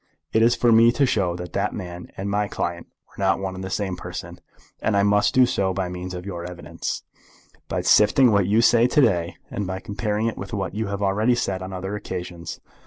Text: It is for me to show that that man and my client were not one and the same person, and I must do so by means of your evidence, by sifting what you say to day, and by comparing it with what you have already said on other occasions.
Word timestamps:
It 0.33 0.41
is 0.41 0.55
for 0.55 0.71
me 0.71 0.91
to 0.93 1.05
show 1.05 1.35
that 1.35 1.53
that 1.53 1.73
man 1.75 2.07
and 2.17 2.27
my 2.27 2.47
client 2.47 2.87
were 3.09 3.21
not 3.23 3.37
one 3.37 3.53
and 3.53 3.63
the 3.63 3.69
same 3.69 3.95
person, 3.95 4.39
and 4.81 4.97
I 4.97 5.03
must 5.03 5.31
do 5.35 5.45
so 5.45 5.73
by 5.75 5.89
means 5.89 6.15
of 6.15 6.25
your 6.25 6.43
evidence, 6.43 7.03
by 7.67 7.81
sifting 7.81 8.31
what 8.31 8.47
you 8.47 8.63
say 8.63 8.87
to 8.87 8.99
day, 9.01 9.35
and 9.51 9.67
by 9.67 9.79
comparing 9.79 10.25
it 10.25 10.39
with 10.39 10.53
what 10.55 10.73
you 10.73 10.87
have 10.87 11.03
already 11.03 11.35
said 11.35 11.61
on 11.61 11.71
other 11.71 11.95
occasions. 11.95 12.59